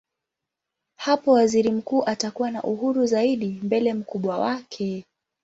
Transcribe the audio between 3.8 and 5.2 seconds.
mkubwa wake.